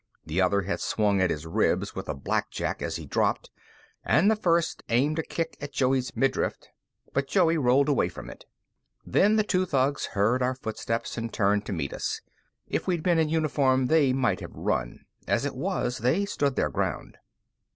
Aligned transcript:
The 0.25 0.41
other 0.41 0.63
had 0.63 0.79
swung 0.79 1.21
at 1.21 1.29
his 1.29 1.45
ribs 1.45 1.93
with 1.93 2.09
a 2.09 2.15
blackjack 2.15 2.81
as 2.81 2.95
he 2.95 3.05
dropped, 3.05 3.51
and 4.03 4.31
the 4.31 4.35
first 4.35 4.81
aimed 4.89 5.19
a 5.19 5.21
kick 5.21 5.55
at 5.61 5.71
Joey's 5.73 6.15
midriff, 6.17 6.57
but 7.13 7.27
Joey 7.27 7.55
rolled 7.55 7.87
away 7.87 8.09
from 8.09 8.27
it. 8.27 8.45
Then 9.05 9.35
the 9.35 9.43
two 9.43 9.63
thugs 9.63 10.07
heard 10.17 10.41
our 10.41 10.55
footsteps 10.55 11.19
and 11.19 11.31
turned 11.31 11.67
to 11.67 11.71
meet 11.71 11.93
us. 11.93 12.19
If 12.67 12.87
we'd 12.87 13.03
been 13.03 13.19
in 13.19 13.29
uniform, 13.29 13.85
they 13.89 14.11
might 14.11 14.39
have 14.39 14.55
run; 14.55 15.05
as 15.27 15.45
it 15.45 15.53
was, 15.55 15.99
they 15.99 16.25
stood 16.25 16.55
their 16.55 16.71
ground. 16.71 17.19